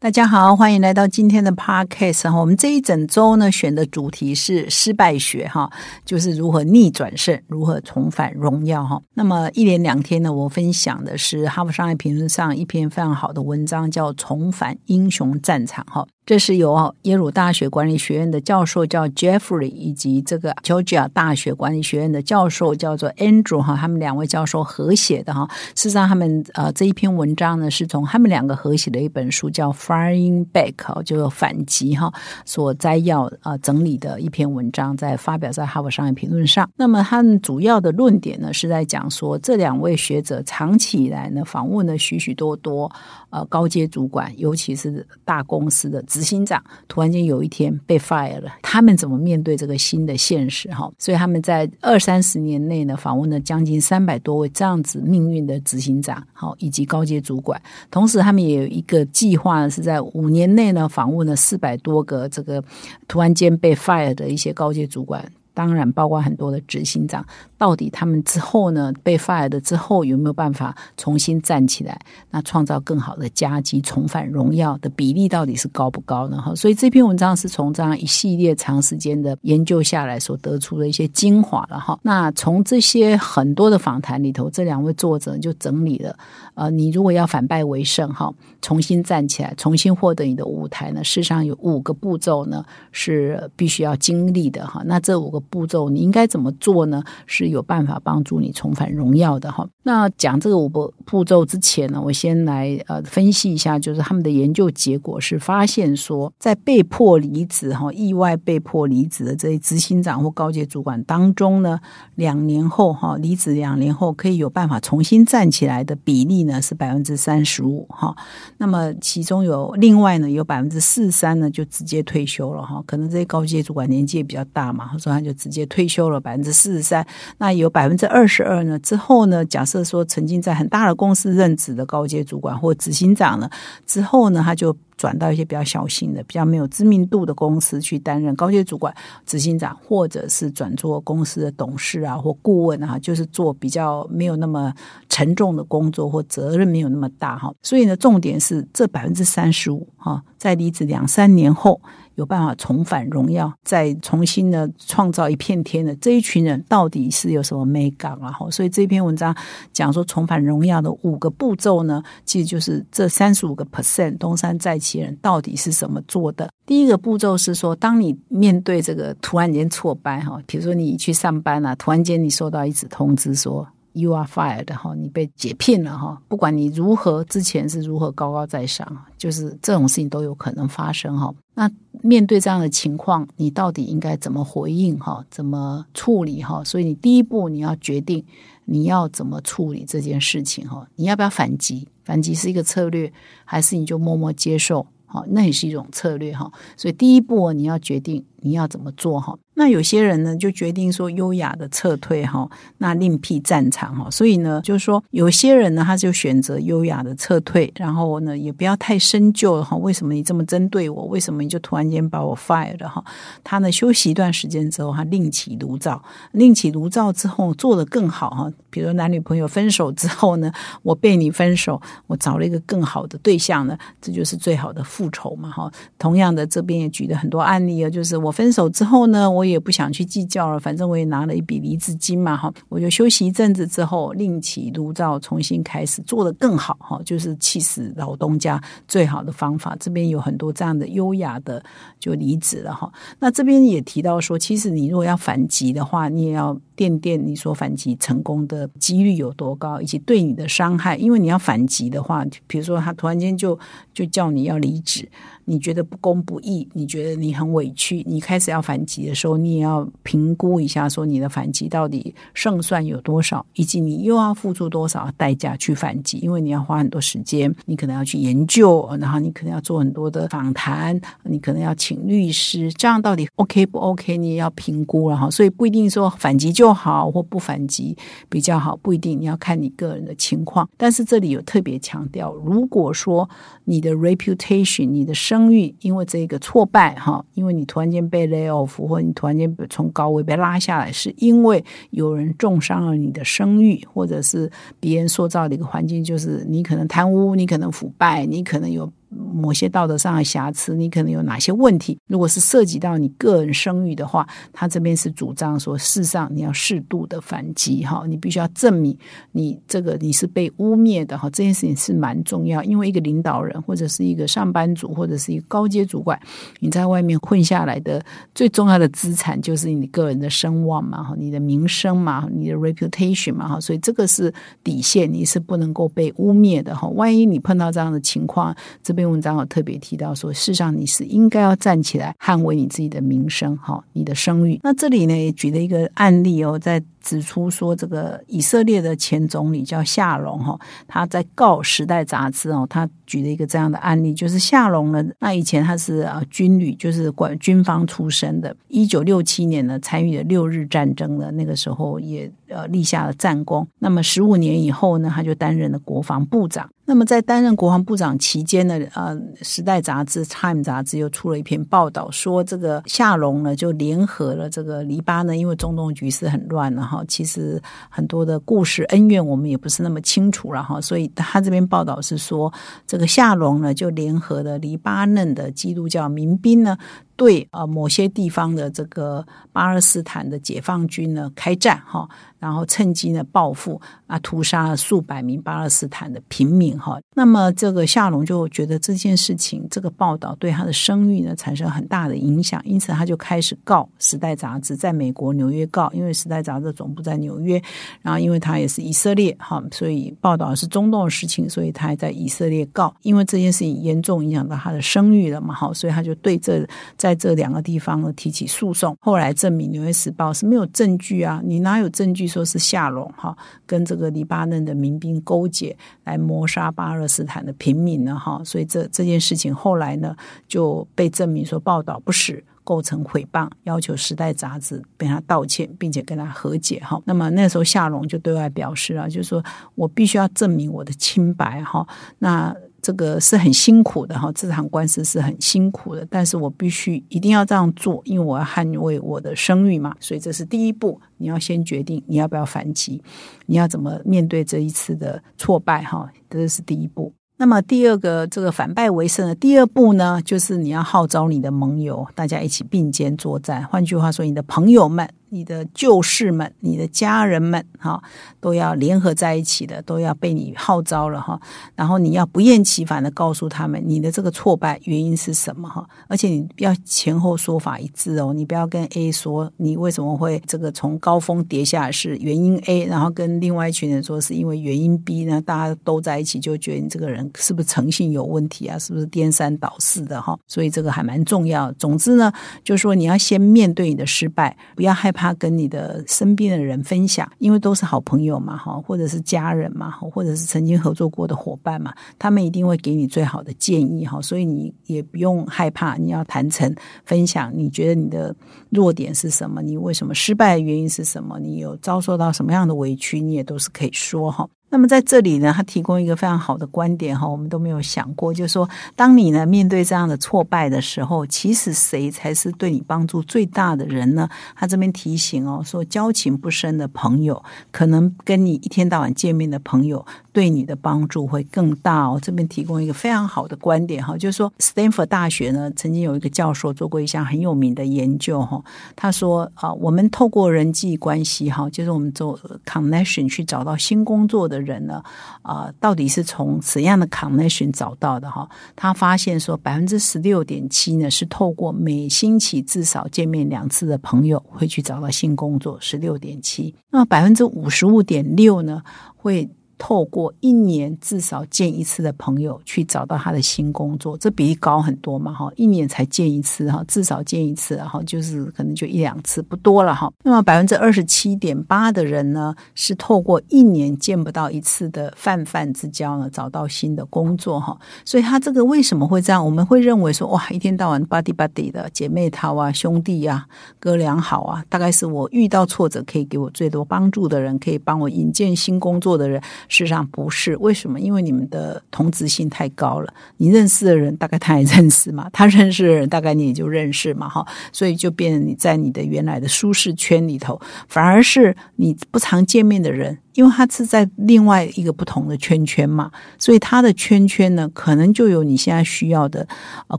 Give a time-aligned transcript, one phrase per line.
[0.00, 2.38] 大家好，欢迎来到今天的 Podcast 哈。
[2.38, 5.68] 我们这一整周呢，选的主题是失败学哈，
[6.04, 9.02] 就是如何逆转胜，如何重返荣耀哈。
[9.14, 16.06] 那么一连两天呢，我分享的是《哈佛商业评论》上一篇非常好的文章，叫《重返英雄战场》哈。
[16.28, 25.48] 这是由耶鲁大学管理学院的教授叫 Jeffrey，以及这个 Georgia 大学管理学院的教授叫做 Andrew 哈，他们两位教授合写的哈。
[25.74, 32.12] 事实上，他们呃这一篇文章呢，是从他们两个合写的一本书叫《Firing Back》就是反击哈
[32.44, 36.68] 所摘要啊整理的一篇文章，在发表在《哈佛商业评论》上。
[36.76, 42.92] 那么，他们主要的论点呢，是在讲说这两位学者长期以来呢访问了许许多多
[43.30, 46.04] 呃高阶主管，尤其是大公司的。
[46.18, 50.68] 执行长突然间有一天被 fire 了，他们怎么面对这个新的现实？
[50.70, 57.62] 哈，所以他们在二三十年内呢，访问了将近三百多位这样子命运的执行长，好以及高阶主管。
[57.88, 62.60] 同时，他们也有一个计划，是在五年内呢，访问了四百多个这个
[63.06, 65.24] 突然间被 fire 的一些高阶主管。
[65.58, 67.26] 当然，包括很多的执行长，
[67.58, 71.98] 到底他们之后呢被 fire 的之后有没有办法重新站起来？
[72.30, 76.40] 那创造更好的佳绩，重返荣耀的比例到底是高不高呢？
[76.40, 81.98] 哈，所以这篇文章是从这样一系列长时间的研究下来所得出的一些精华了哈。
[82.02, 86.16] 那从这些很多的访谈里头，这两位作者就整理了，
[86.54, 94.82] 呃，你如果要反败为胜哈，重新站起来，重新获得你的舞台呢，事实上有五个步骤呢是必须要经历的哈。
[94.86, 95.42] 那这五个。
[95.50, 97.02] 步骤你应该怎么做呢？
[97.26, 99.68] 是有办法帮助你重返荣耀的哈。
[99.82, 111.80] 那讲这个五步步骤之前呢，我先来呃分析一下，就是他们的研究结果是发现说，在被迫离职哈、意外被迫离职的这些执行长或高阶主管当中呢，
[112.16, 118.14] 两年后哈离职两年后可以有办法重新站起来的比例呢是百分之三十五哈。
[118.58, 125.27] 那么其中有另外呢有百分之四十三呢就直接退休了哈，可能这些高阶主管年纪也比较大嘛，所以他就。
[125.28, 127.06] 就直接退休了百分之四十三，
[127.36, 128.78] 那有百分之二十二呢？
[128.78, 129.44] 之后呢？
[129.44, 133.50] 假设说曾经在很大的公司任职的高阶主管或执行长呢，
[133.84, 138.94] 之后呢，他就转到一些比较小型的、比较没有知名度的公司去担任高阶主管、
[139.26, 144.72] 执行长，或者是转做公司的董事啊或顾问啊，就是做比较没有那么
[145.10, 147.52] 沉重的工作或责任没有那么大哈。
[147.62, 151.78] 所以呢，重点是这百分之三十五哈，在离职两三年后。
[152.18, 158.32] 有办法重返荣耀，再重新的创造一片天的这一群人，到底是有什么美感啊？
[158.32, 159.32] 哈，所以这篇文章
[159.72, 166.50] 讲说重返荣耀的五个步骤呢，其实就是这三十五个 percent 东山再起人到底是怎么做的。
[166.66, 173.64] 第一个步骤是说，当你面对这个突然间挫败哈，比如说你去上班啊，突然间你收到一纸通知说。
[173.92, 176.20] You are fired 哈，你被解聘了哈。
[176.28, 181.34] 不管你如何之前是如何高高在上，就是这种事情都有可能发生哈。
[181.54, 181.68] 那
[182.02, 185.24] 面对这样的情况，你到底应该怎么回应哈？
[185.30, 186.62] 怎么处理哈？
[186.62, 188.24] 所以你第一步你要决定
[188.66, 190.86] 你要怎么处理这件事情哈。
[190.94, 191.88] 你要不要反击？
[192.04, 193.12] 反击是一个策略，
[193.44, 194.86] 还是你就默默接受？
[195.06, 196.52] 好，那也是一种策略哈。
[196.76, 199.36] 所以第一步你要决定你要怎么做哈。
[199.54, 204.08] 那有些人呢，就决定说优雅的撤退哈，那另辟战场哈。
[204.08, 211.06] 所以呢，就是说有些人呢，他就选择优雅的撤退，然后呢，也不要太深究哈，为什么你这么针对我？
[211.06, 213.04] 为什么你就突然间把我 fire 了哈？
[213.42, 216.00] 他呢，休息一段时间之后，他另起炉灶，
[216.30, 218.52] 另起炉灶之后做得更好哈。
[218.70, 225.68] 比如男女朋友分手之后呢，我被你分手，我找了一个更好的对象呢，这就是最好的复仇嘛哈。
[225.98, 229.48] 同样的，这边也举了很多案例啊，就是我我分手之后呢，我。
[229.48, 239.74] 也不想去计较了，反正我也拿了一笔离职金嘛，哈，我就休息一阵子之后，另起炉灶，重新开始做得更好，哈，就是气死老东家最好的方法。
[239.80, 241.64] 这边有很多这样的优雅的
[241.98, 242.92] 就离职了，哈。
[243.18, 250.94] 那这边也提到说，其实你如果要反击的话，你也要垫垫你所反击成功的几率有多高，以及对你的伤害。
[250.98, 253.58] 因为你要反击的话，比如说他突然间就
[253.94, 255.08] 就叫你要离职。
[255.48, 274.16] 你觉得不公不义，你觉得你很委屈，你开始要反击的时候，你也要评估一下，说你的反击到底胜算有多少，以及你又要付出多少代价去反击，因为你要花很多时间，你可能要去研究，然后你可能要做很多的访谈，你可能要请律师，这样到底 OK 不 OK？
[274.16, 277.96] 你也要评估了哈，所以不一定说反击就好或不反击
[278.28, 280.68] 比较好，不一定，你要看你个人的情况。
[280.76, 283.28] 但是这里有特别强调，如果说
[283.64, 294.50] 你的 reputation，你的声誉，因为这个挫败哈，因为你突然间被 lay off，或你突然间从高位被拉下来，是因为有人重伤了你的声誉，或者是
[294.80, 298.90] 别人塑造的一个环境，就是你可能贪污，你可能腐败，你可能有。
[299.08, 301.98] 某些道德上的瑕疵，你可能有哪些问题？
[302.06, 308.96] 如果是涉及到你个人声誉的话，他这边是主张说，事实上你要适度的反击哈，你必须要证明
[309.32, 316.20] 你这个你是被污蔑的哈，这件事情是蛮重要，因为一个领导人或者是一个上班族或者是一个高阶主管，
[316.60, 318.04] 你在外面混下来的
[318.34, 324.32] 最重要的资产就是你个人的声望嘛哈，你的名声嘛，你的 reputation 嘛哈，所以这个是
[324.62, 326.86] 底线，你是不能够被污蔑的哈。
[326.88, 334.58] 万一你碰到这样的情况，这篇文章有特别提到说，事实上你是应该要站起来捍卫你自己的名声，哈，你的声誉。
[334.62, 353.66] 那这里呢也举了一个案例哦，在指出说，这个以色列的前总理叫夏隆哈，他在告《时代》杂志哦，他举了一个这样的案例，就是夏隆呢，那以前他是啊军旅，就是管军方出身的，一九六七年呢参与了六日战争的，那个时候也呃立下了战功。
[353.78, 356.68] 那么十五年以后呢，他就担任了国防部长。
[356.84, 372.50] 那么在担任国防部长期间呢，呃，《时代》杂志《Time》杂志又出了一篇报道，说这个夏隆呢就联合了这个黎巴嫩，因为中东局势很乱了哈，其实很多的故事恩怨我们也不是那么清楚了哈，所以他这边报道是说，
[372.86, 376.78] 这个夏龙呢就联合的黎巴嫩的基督教民兵呢。
[377.14, 382.08] 对啊，某些地方的这个巴勒斯坦的解放军呢开战哈，
[382.38, 386.98] 然后趁机呢报复啊，屠杀了数百名巴勒斯坦的平民哈。
[387.14, 397.60] 那么这个夏龙就觉得这件事情这个报道对他的声誉呢产生很大的影响，因此他就开始告《时代》杂志，在美国纽约告，因为《时代》杂志总部在纽约，
[398.02, 406.58] 然后因为他也是以色列哈，所以报道是中东的事情，所以他还在以色列告，因为这件事情严重影响到他的声誉了嘛，好，所以他就对这。
[406.96, 413.36] 在这两个地方呢提起诉讼，后来证明《纽约时报》是没有证据啊，你哪有证据说是夏隆哈
[413.66, 418.40] 跟这个黎巴嫩的民兵勾结来谋杀巴勒斯坦的平民呢哈？
[418.44, 420.14] 所以这这件事情后来呢
[420.46, 427.00] 就被证明说报道不实，构成诽谤，要求《时代》杂志跟他道歉，并且跟他和解哈。
[427.04, 429.42] 那么那时候夏隆就对外表示了，就是说
[429.74, 431.86] 我必须要证明我的清白哈。
[432.18, 432.54] 那
[432.88, 439.94] 这个是很辛苦的哈，这场官司是很辛苦的，但是我必须一定要这样做，因为我要捍卫我的声誉嘛。
[440.00, 443.02] 所以这是第一步，你要先决定你要不要反击，
[443.44, 447.12] 你要怎么面对这一次的挫败哈，这是第一步。
[447.36, 453.62] 那么第二个这个反败为胜的第二步呢，就是你要号召你的盟友，大家一起并肩作战。
[453.66, 455.06] 换句话说，你的朋友们。
[455.30, 458.02] 你的旧事们、你的家人们，哈，
[458.40, 461.40] 都要联合在一起的，都要被你号召了哈。
[461.74, 465.86] 然后你要不厌其烦的告诉他们，你的这个挫败原因是什么哈。
[466.08, 475.42] 而且你要前后说法一致哦，你不要跟 A 说你为什么会这个从高峰跌下是原因 A，然后跟另外一群人说是因为原因 B 呢？
[475.42, 478.78] 大家都在一起就觉得你这个人是不是诚信有问题啊？
[478.78, 480.38] 是不是颠三倒四的哈？
[480.46, 481.70] 所以这个还蛮重要。
[481.72, 482.32] 总之呢，
[482.64, 485.17] 就是说你要先面对你的失败，不要害怕。
[485.18, 496.72] 怕跟你的身边的人分享，因为都是好朋友嘛，哈，或者是家人嘛，或者是曾经合作过的伙伴嘛，他们一定会给你最好的建议，哈，所以你也不用害怕，你要坦诚
[497.04, 498.32] 分享，你觉得你的
[498.70, 499.60] 弱点是什么？
[499.60, 501.40] 你为什么失败的原因是什么？
[501.40, 503.20] 你有遭受到什么样的委屈？
[503.20, 504.48] 你也都是可以说，哈。
[504.70, 514.28] 那么在这里呢，他提供一个非常好的观点哈，我们都没有想过，就是说，当你呢面对这样的挫败的时候，其实谁才是对你帮助最大的人呢？
[514.54, 520.04] 他这边提醒哦，说交情不深的朋友，可能跟你一天到晚见面的朋友。
[520.30, 522.16] 对你的帮助会更大哦。
[522.22, 528.62] 这边提供一个非常好的观点哈，就是说，Stanford 大学呢曾经有一个教授做过一项很有名的研究哈。
[528.94, 535.02] 他说啊，我们透过人际关系哈，就是我们做 connection 去找到新工作的人呢
[535.42, 538.48] 啊，到底是从怎样的 connection 找到的哈？
[538.74, 546.74] 他发现说，百分之十六点七呢是透过每星期至少见面两次的朋友会去找到新工作，十六点七。
[546.90, 548.82] 那百分之五十五点六呢
[549.16, 549.48] 会。
[549.78, 560.12] 透过一年至少见一次的朋友去找到他的新工作，这比例高很多嘛哈，一年才见一次哈，至少见一次，然后就是可能就一两次，不多了哈。
[560.24, 567.78] 那么百分之二十七点八的人呢，是透过一年见不到一次的泛泛之交呢，找到新的工作哈。
[568.04, 569.44] 所以他这个为什么会这样？
[569.44, 573.46] 我们会认为说哇，一天到晚 buddy buddy 的姐妹淘啊，兄弟呀，
[573.78, 579.40] 哥俩好啊，大概是我遇到挫折可以给我最多帮助的人，可以帮我引荐新工作的人。
[579.68, 580.98] 事实上不是，为什么？
[580.98, 583.12] 因为你们的同质性太高了。
[583.36, 587.28] 你认识的人，大概他也 认识嘛；他认识的人，大概你也就认识嘛。
[587.28, 599.46] 哈，所以就变你在你的原来的舒适圈里头，反而是你不常见面的人，因为他是在另外一个不同的圈圈嘛，所以他的圈圈呢，可能就有你现在需要的
[599.86, 599.96] 呃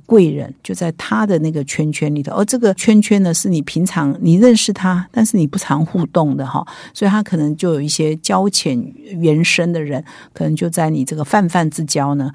[0.05, 2.34] 贵人，就在他的那个圈圈里头。
[2.34, 8.77] 而这个圈圈呢，是你平常你认识他，但是你不常互动的哈，所以他可能就有一些交浅
[9.22, 9.69] 缘深。
[9.69, 10.03] 的人
[10.34, 12.31] 可能就在你这个泛泛之交呢，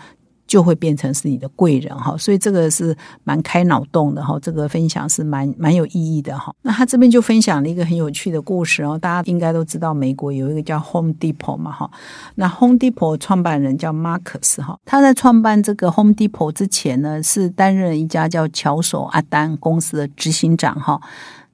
[0.55, 6.55] 就会变成是你的贵人哈，所以这个是蛮开脑洞的哈，这个分享是蛮蛮有意义的哈。
[6.63, 11.91] 那他这边就分享了一个很有趣的故事哦，大家应该都知道，美国有一个叫 Home Depot 嘛哈，
[12.37, 21.01] 那 Home Depot 创办人叫 Marcus 哈，他在创办这个 Home Depot 之前呢，是担任一家叫乔手阿丹公司的执行长哈。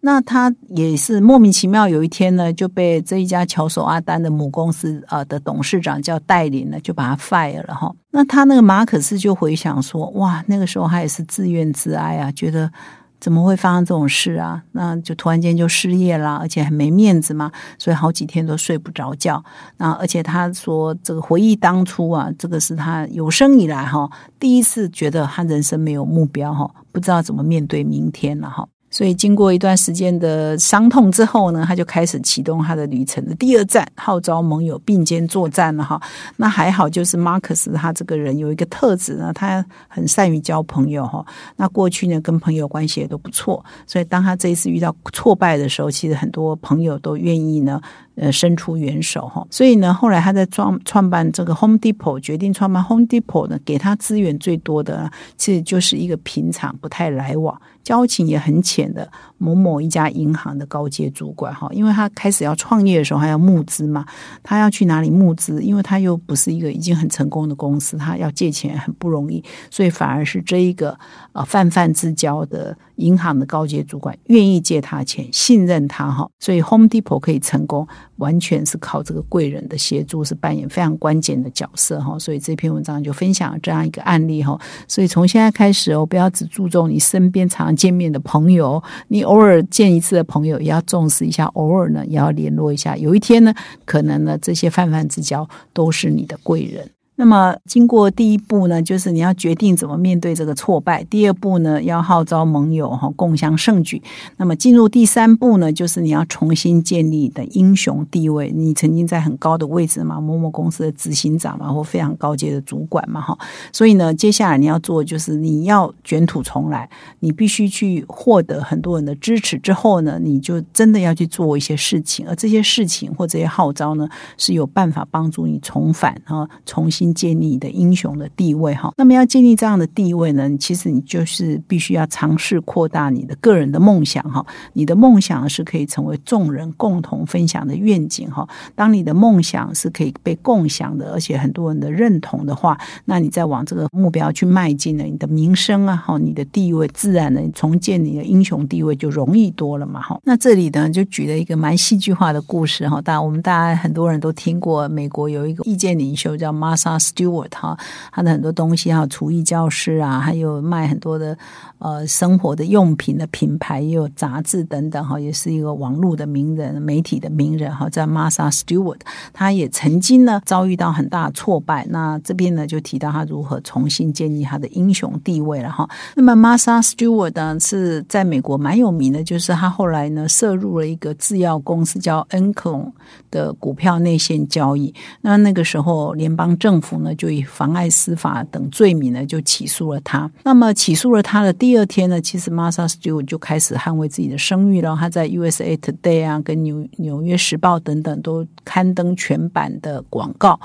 [0.02, 7.94] 那他也是莫名其妙，有一天呢，就被这一家乔手阿丹的母公司啊的董事长叫戴琳呢，就把他 fire 了哈。
[8.10, 12.72] 那他那个马可斯就回想说，哇，那个时候他也是自怨自哀啊，觉得
[13.20, 14.62] 怎么会发生这种事啊？
[14.72, 19.44] 那就突然间就失业啦，而且很没面子嘛，所以好几天都睡不着觉。
[19.76, 28.66] 那而且他说，这个回忆当初啊，这个是他有生以来哈第一次觉得他人生没有目标哈，不知道怎么面对明天了哈。
[28.90, 36.00] 所以，经过一段时间的伤痛之后呢，他就开始启动他的旅程的第二站，号召盟友并肩作战了哈。
[36.36, 41.24] 那还好，就是马克思他这个人有一个特质呢，他很善于交朋友哈。
[41.54, 47.80] 那过去呢，跟朋友关系也都不错，所以当他这一次遇到挫败的时候，其实很多朋友都愿意呢。
[48.20, 64.04] 呃，伸出援手哈，所以呢，后来他在创创办这个 Home Depot，决定创办 Home Depot 呢，给他资源最多的，其实就是一个平常不太来往、交情也很浅的某某一家银行的高阶主管哈，因为他开始要创业的时候，还要募资嘛，
[64.42, 65.62] 他要去哪里募资？
[65.62, 70.94] 因为他又不是一个已经很成功的公司，他要借钱很不容易，所以反而是这一个
[71.32, 77.88] 呃泛泛之交的银行的高阶主管愿意借他钱，信任他哈，所以 Home Depot 可以成功。
[78.20, 82.16] 完全是靠这个贵人的协助，是扮演非常关键的角色哈。
[82.18, 84.56] 所以这篇文章就分享了这样一个案例哈。
[84.86, 92.96] 所以从现在开始哦，不要只注重你身边常见面的朋友，你偶尔见一次的朋友也要重视一下，偶尔呢也要联络一下。
[92.96, 93.52] 有一天呢，
[93.84, 96.88] 可能呢这些泛泛之交都是你的贵人。
[97.20, 104.02] 那么，经过第一步呢，就是你要决定怎么面对这个挫败；第二步呢，要号召盟友哈，共襄盛举。
[104.38, 108.50] 那么，进入第三步呢，就是你要重新建立的英雄地位。
[108.56, 113.38] 你曾经在很高的位置嘛，某某公司的执行长嘛，或非常高阶的主管嘛，哈。
[113.70, 124.08] 所以呢，接下来你要做就是你要卷土重来，你必须去获得很多人的支持之后呢，你就真的要去做一些事情，而这些事情或这些号召呢，
[124.38, 127.09] 是有办法帮助你重返哈，重新。
[127.14, 134.44] 建立你的英雄的地位哈，那么要建立这样的地位呢，其实你就是必须要尝试扩大你的个人的梦想哈。
[134.74, 138.46] 你的梦想是可以成为众人共同分享的愿景哈。
[138.74, 150.20] 当你的梦想是可以被共享的，而且很多人的认同的话，那你再往这个目标去迈进呢，你的名声啊，哈，你的地位自然的重建你的英雄地位就容易多了嘛哈。
[150.24, 156.99] 那这里呢就举了一个蛮戏剧化的故事哈，大我们大家很多人都听过，美国有一个意见领袖叫玛莎。
[157.00, 157.76] Stewart 哈，
[158.12, 161.36] 他的很多东西还有厨艺教师啊，还有卖很多的
[161.78, 167.88] 呃生活的用品的品牌，也有杂志等等哈，也是一个网络的名人、媒体的名人哈。
[167.88, 169.00] 在 Massa Stewart，
[169.32, 171.86] 他也曾经呢遭遇到很大挫败。
[171.88, 175.88] 那这边呢就提到他如何重新建立他的英雄地位了哈。
[176.14, 182.92] 那么 Massa Stewart 呢是在美国蛮有名的，就是他后来呢涉入了一个制药公司叫 Encon
[183.30, 184.94] 的股票内线交易。
[185.22, 190.30] 那那个时候联邦政政府呢就以妨碍司法等罪名呢就起诉了他。
[190.44, 194.96] 那么起诉了他的第二天呢，其实 masa 就就开始捍卫自己的声誉了。
[194.98, 200.58] 他在 USA Today 啊，跟纽纽约时报等等都刊登全版的广告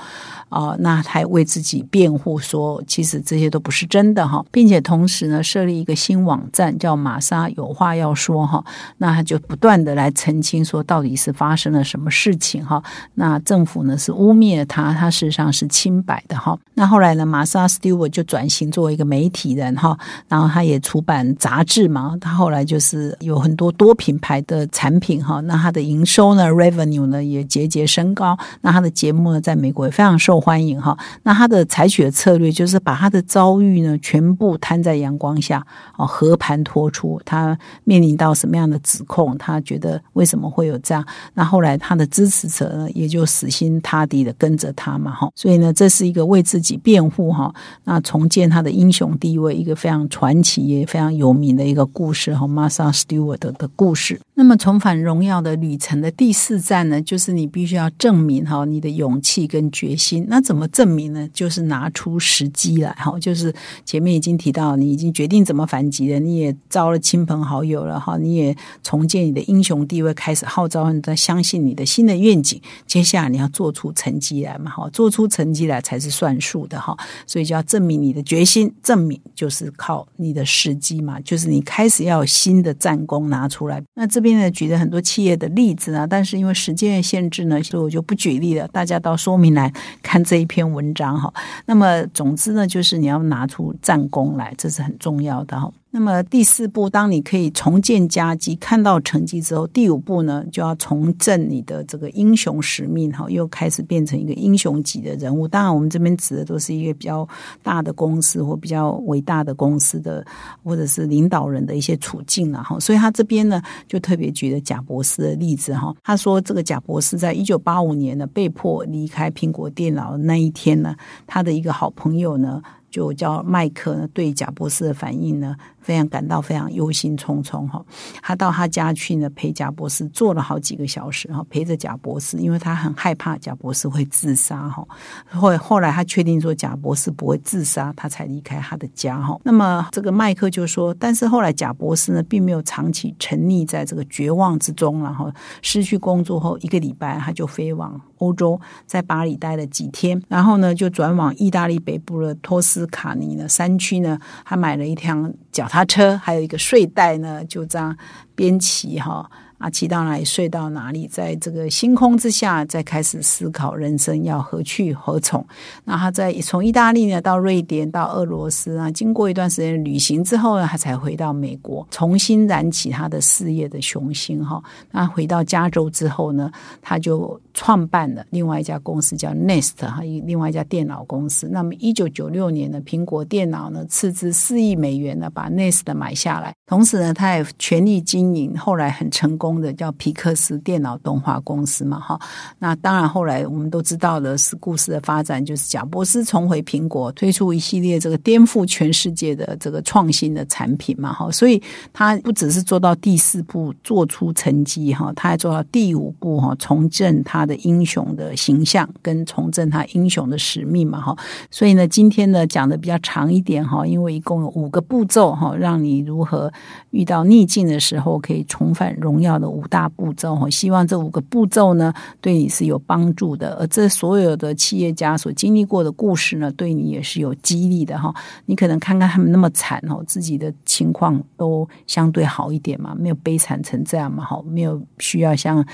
[0.48, 8.64] 啊，那还为自己辩护说，其实这些都不是真的哈，并且同时呢设立一个新网站叫玛莎有话要说哈，
[8.96, 12.82] 那他就不断的来澄清说到底是发生了什么事情哈。
[13.12, 16.56] 那政府呢是污蔑他，他事实上是清白的哈。
[16.72, 19.98] 那后来呢，玛莎史蒂文就转型作为一个媒体人哈，
[20.28, 30.96] 然后他也出版杂志嘛，他后来就是有很多多品牌的产品哈，那他的营收呢 revenue 呢也节节升高，那他的节目呢在美国也非常受欢迎哈。
[31.24, 41.04] 那他的采取的策略就是把他的遭遇呢全部摊在阳光下哦，和盘托出，他面临到什么样的指控，他觉得为什么会有这样？
[41.34, 54.20] 那后来他的支持者呢也就死心塌地的跟着他嘛哈，所以呢这是一个为自己辩护哈，那重建他的英雄地位，一个非常传奇也非常有名的一个故事哈，Martha Stewart 的故事。
[54.34, 60.26] 那么重返荣耀的旅程的第四站呢，就是你必须要证明哈你的勇气跟决心。
[60.28, 61.26] 那怎么证明呢？
[61.32, 63.54] 就是拿出时机来哈，就是
[63.86, 72.60] 前面已经提到，你已经决定怎么反击了，你也招了亲朋好友了哈，你也重建你的英雄地位，开始号召人家相信你的新的愿景。
[72.86, 76.96] 接下来你要做出成绩来嘛哈，做出成绩来才是算数的哈，
[77.28, 83.80] 所以就要证明你的决心，证明就是靠你的时机嘛，就是你开始要有新的战功拿出来。
[83.94, 88.66] 那这边呢举了很多企业的例子啊，但是因为时间的限制呢，所以我就不举例了。
[88.68, 91.32] 大家到说明来看这一篇文章哈。
[91.66, 95.72] 那么总之呢，就是你要拿出战功来，这是很重要的哈。
[95.98, 105.48] 那么第四步，当你可以重建家基，看到成绩之后，第五步呢，就要重振你的这个英雄使命哈，又开始变成一个英雄级的人物。
[105.48, 107.26] 当然，我们这边指的都是一个比较
[107.62, 110.22] 大的公司或比较伟大的公司的，
[110.62, 112.78] 或者是领导人的一些处境了哈。
[112.78, 115.96] 所以他这边呢，就特别举了贾博士的例子哈。
[116.04, 120.94] 他说，这个贾博士在一九八五年呢，被迫离开苹果电脑那一天呢，
[121.26, 122.60] 他的一个好朋友呢，
[122.90, 125.56] 就叫麦克呢，对贾博士的反应呢。
[125.86, 127.80] 非常感到非常忧心忡忡哈，
[128.20, 134.84] 他到他家去呢，陪贾博士坐了好几个小时哈，陪着贾博士，因为他很害怕贾博士会自杀哈。
[135.30, 139.38] 后后来他确定说贾博士不会自杀，他才离开他的家哈。
[139.44, 155.75] 那么这个麦克就说，但是后来贾博士呢，并没有长期沉溺在这个绝望之中，然后失去工作后一个礼拜，他就飞往欧洲，在巴黎待了几天，然后呢就转往意大利北部的托斯卡尼的山区呢，他买了一辆脚踏。
[155.76, 157.94] 他车还有一个睡袋呢，就这样
[158.34, 159.30] 边骑哈。
[159.58, 165.44] 啊，骑到哪里睡到哪里，在这个星空之下，再开始思考人生要何去何从。
[165.84, 174.62] 那他在从意大利呢到瑞典到俄罗斯啊，经过一段时间旅行之后呢，他才回到美国，重新燃起他的事业的雄心哈。
[174.90, 181.48] 那回到加州之后呢，他就创办了另外一家公司叫 Nest 哈，另外一家电脑公司。
[181.48, 189.45] 那么一九九六年呢，苹果电脑呢斥资四亿美元呢把 Nest 买下来，同时呢，他也全力经营，后来很成功。
[189.54, 192.18] 的叫皮克斯电脑动画公司嘛，哈，
[192.58, 211.16] 那当然后来我们都知道的是故事的发展，就是贾博斯重回苹果，推出一系列这个颠覆全世界的这个创新的产品嘛，哈，所以他不只是做到第四步做出成绩哈，他还做到第五步哈，重振他的英雄的形象跟重振他英雄的使命嘛，哈，
[211.50, 216.52] 所以呢，今天呢讲的比较长一点哈，因为一共有五个步骤哈，让你如何
[216.90, 219.35] 遇到逆境的时候可以重返荣耀。
[219.38, 228.14] 的五大步骤哈，希望这五个步骤呢对你是有帮助的，而这所有的企业家所经历过的故事呢，对你也是有激励的哈。
[228.46, 235.64] 你可能看看他们那么惨哦，自己的情况都相对好一点嘛，没有悲惨成这样嘛，哈，没有需要像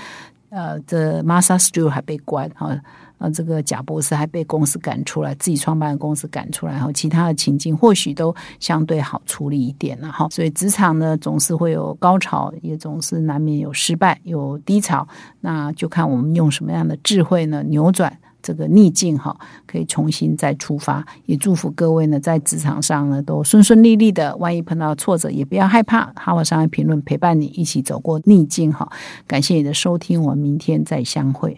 [0.49, 2.75] 呃这 Masa Stu 还被关哈。
[3.23, 10.27] 啊，这个贾博士还被公司赶出来，自己创办的公司赶出来，然后其他的情境或许都相对好处理一点了哈。
[10.29, 15.07] 所以职场呢，总是会有高潮，也总是难免有失败、有低潮，
[15.39, 19.33] 那就看我们用什么样的智慧呢，扭转这个逆境哈，
[19.65, 21.05] 可以重新再出发。
[21.25, 26.11] 也祝福各位呢，在职场上呢都顺顺利利的，万一碰到挫折也不要害怕。
[26.17, 28.91] 哈佛商业评论陪伴你一起走过逆境哈。
[29.25, 31.57] 感谢你的收听，我们明天再相会。